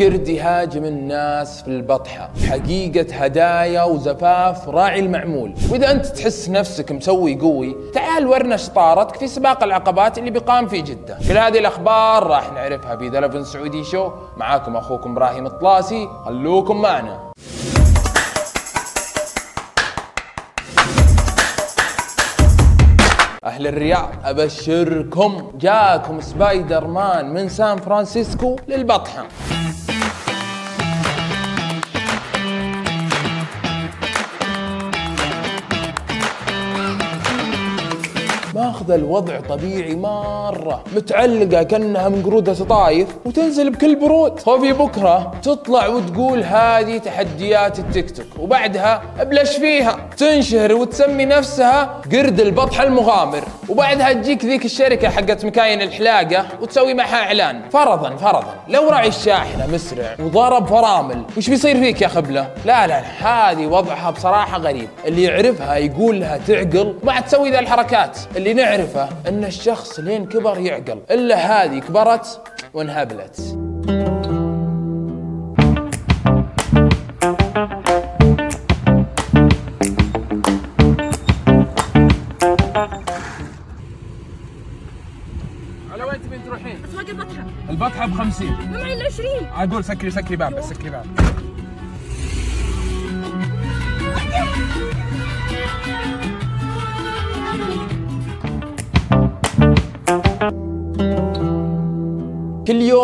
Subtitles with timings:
[0.00, 2.30] قرد يهاجم الناس في البطحة.
[2.50, 5.54] حقيقة هدايا وزفاف راعي المعمول.
[5.70, 10.80] وإذا أنت تحس نفسك مسوي قوي تعال ورنا شطارتك في سباق العقبات اللي بيقام في
[10.82, 11.18] جدة.
[11.28, 14.10] كل هذه الأخبار راح نعرفها في The Saudi Show.
[14.36, 16.08] معاكم أخوكم إبراهيم الطلاسي.
[16.24, 17.30] خلوكم معنا.
[23.44, 25.50] أهل الرياض أبشركم.
[25.54, 29.26] جاكم سبايدر مان من سان فرانسيسكو للبطحة.
[38.70, 40.84] ماخذ الوضع طبيعي مرة.
[40.96, 44.40] متعلقة كأنها من قرودة طايف وتنزل بكل برود.
[44.40, 48.26] خوفي بكرة تطلع وتقول هذه تحديات التيك توك.
[48.38, 49.96] وبعدها بلش فيها.
[50.16, 53.44] تنشهر وتسمي نفسها قرد البطح المغامر.
[53.68, 57.62] وبعدها تجيك ذيك الشركة حقت مكاين الحلاقة وتسوي معها إعلان.
[57.72, 58.54] فرضا فرضا.
[58.68, 64.10] لو راعي الشاحنة مسرع وضرب فرامل وش بيصير فيك يا خبلة؟ لا لا, هذه وضعها
[64.10, 64.88] بصراحة غريب.
[65.06, 66.94] اللي يعرفها يقول لها تعقل.
[67.04, 68.18] ما تسوي ذا الحركات.
[68.36, 71.02] اللي نعرفه إن الشخص لين كبر يعقل.
[71.10, 72.40] إلا هذه كبرت
[72.74, 73.58] وانهبلت.
[85.92, 89.26] على وين تبين تروحين؟ اسواق البطحة البطحة ب 50 ما معي إلا 20
[89.70, 91.06] أقول سكري سكري باب بس سكري باب.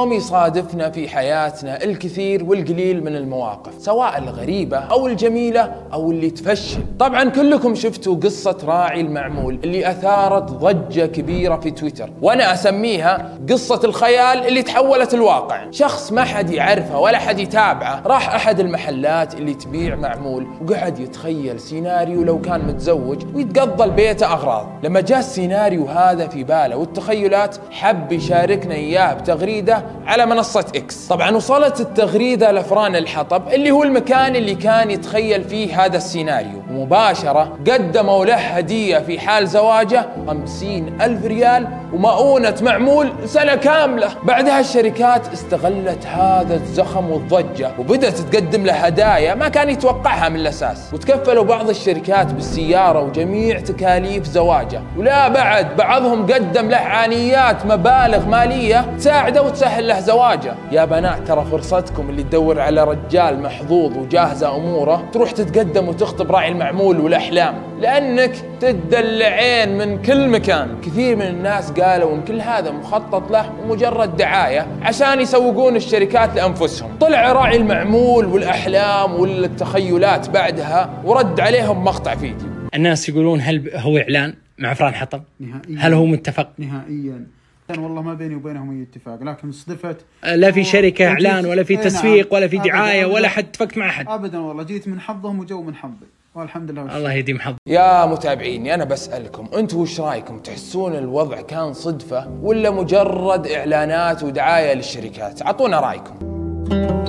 [0.00, 6.30] كل يوم يصادفنا في حياتنا الكثير والقليل من المواقف سواء الغريبة أو الجميلة أو اللي
[6.30, 6.80] تفشل.
[6.98, 13.80] طبعا كلكم شفتوا قصة راعي المعمول اللي أثارت ضجة كبيرة في تويتر وأنا أسميها قصة
[13.84, 15.70] الخيال اللي تحولت الواقع.
[15.70, 21.60] شخص ما حد يعرفه ولا حد يتابعه راح أحد المحلات اللي تبيع معمول وقعد يتخيل
[21.60, 24.68] سيناريو لو كان متزوج ويتقضى البيت أغراض.
[24.82, 31.36] لما جاء السيناريو هذا في باله والتخيلات حب يشاركنا إياه بتغريدة على منصة إكس طبعا
[31.36, 36.62] وصلت التغريدة لفران الحطب اللي هو المكان اللي كان يتخيل فيه هذا السيناريو.
[36.70, 44.08] ومباشرة قدموا له هدية في حال زواجه خمسين ألف ريال ومؤونة معمول سنة كاملة.
[44.22, 50.90] بعدها الشركات استغلت هذا الزخم والضجة وبدأت تقدم له هدايا ما كان يتوقعها من الأساس.
[50.92, 54.82] وتكفلوا بعض الشركات بالسيارة وجميع تكاليف زواجه.
[54.96, 60.54] ولا بعد بعضهم قدم له عانيات مبالغ مالية تساعده وتسهل له زواجه.
[60.72, 66.48] يا بنات ترى فرصتكم اللي تدور على رجال محظوظ وجاهزة أموره تروح تتقدم وتخطب راعي
[66.48, 70.68] المعمول والأحلام لأنك تدلعين من كل مكان.
[70.82, 76.96] كثير من الناس قالوا إن كل هذا مخطط له ومجرد دعاية عشان يسوقون الشركات لأنفسهم
[77.00, 84.34] طلع راعي المعمول والأحلام والتخيلات بعدها ورد عليهم مقطع فيديو الناس يقولون هل هو إعلان
[84.58, 87.26] مع فران حطب؟ نهائيا هل هو متفق؟ نهائيا
[87.68, 89.96] كان والله ما بيني وبينهم أي اتفاق لكن صدفت
[90.34, 91.84] لا في شركة وجيت- اعلان ولا في نعم.
[91.84, 93.04] تسويق ولا في دعاية.
[93.06, 96.06] ولا حد اتفقت مع أحد ابدا والله جيت من حظهم وجو من حظي
[96.40, 96.98] والحمد لله والشكر.
[96.98, 102.70] الله يديم حظ يا متابعيني أنا بسألكم أنتم وش رأيكم؟ تحسون الوضع كان صدفة ولا
[102.70, 106.99] مجرد إعلانات ودعاية للشركات؟ أعطونا رأيكم.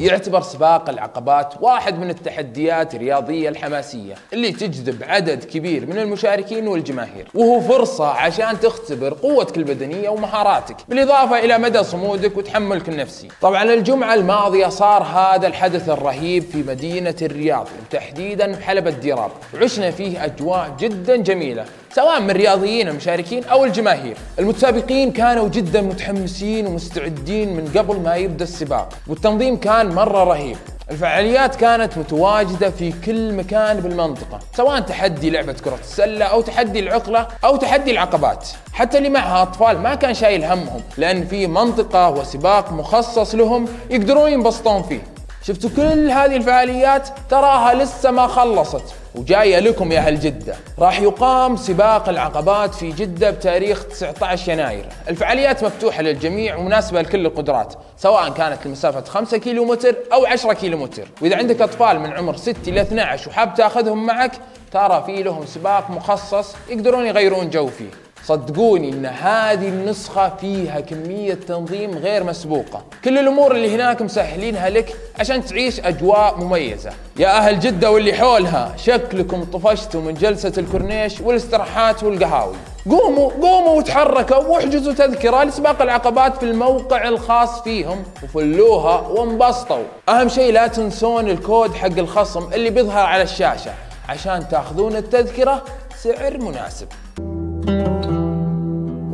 [0.00, 7.28] يعتبر سباق العقبات واحد من التحديات الرياضية الحماسية اللي تجذب عدد كبير من المشاركين والجماهير.
[7.34, 13.28] وهو فرصة عشان تختبر قوتك البدنية ومهاراتك بالإضافة إلى مدى صمودك وتحملك النفسي.
[13.40, 19.90] طبعا الجمعة الماضية صار هذا الحدث الرهيب في مدينة الرياض وتحديدا في حلبة ديراب وعشنا
[19.90, 24.16] فيه أجواء جدا جميلة سواء من الرياضيين المشاركين أو الجماهير.
[24.38, 30.56] المتسابقين كانوا جدا متحمسين ومستعدين من قبل ما يبدأ السباق، والتنظيم كان مرة رهيب.
[30.90, 37.26] الفعاليات كانت متواجدة في كل مكان بالمنطقة، سواء تحدي لعبة كرة السلة أو تحدي العقلة
[37.44, 38.48] أو تحدي العقبات.
[38.72, 44.32] حتى اللي معها أطفال ما كان شايل همهم، لأن في منطقة وسباق مخصص لهم يقدرون
[44.32, 45.02] ينبسطون فيه.
[45.42, 48.84] شفتوا كل هذه الفعاليات تراها لسه ما خلصت
[49.14, 50.54] وجاية لكم يا أهل جدة.
[50.78, 54.84] راح يقام سباق العقبات في جدة بتاريخ 19 يناير.
[55.08, 60.78] الفعاليات مفتوحة للجميع ومناسبة لكل القدرات سواء كانت لمسافة 5 كيلو متر أو 10 كيلو
[60.78, 64.32] متر وإذا عندك أطفال من عمر 6 إلى 12 وحاب تأخذهم معك
[64.72, 67.90] ترى في لهم سباق مخصص يقدرون يغيرون جو فيه.
[68.24, 72.82] صدقوني إن هذه النسخة فيها كمية تنظيم غير مسبوقة.
[73.04, 76.90] كل الأمور اللي هناك مسهلينها لك عشان تعيش أجواء مميزة.
[77.18, 82.56] يا أهل جدة واللي حولها شكلكم طفشتوا من جلسة الكورنيش والاستراحات والقهاوي.
[82.90, 88.02] قوموا قوموا وتحركوا واحجزوا تذكرة لسباق العقبات في الموقع الخاص فيهم.
[88.22, 89.84] وفلوها وانبسطوا.
[90.08, 93.72] أهم شيء لا تنسون الكود حق الخصم اللي بيظهر على الشاشة.
[94.08, 95.64] عشان تاخذون التذكرة
[96.02, 96.86] سعر مناسب.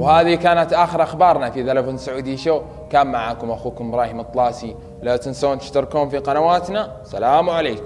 [0.06, 2.60] وهذه كانت آخر أخبارنا في ذا سعودي شو.
[2.90, 4.76] كان معاكم أخوكم إبراهيم الطلاسي.
[5.02, 6.96] لا تنسون تشتركون في قنواتنا.
[7.04, 7.82] سلام عليكم.